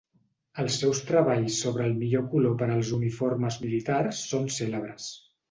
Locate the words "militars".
3.67-4.25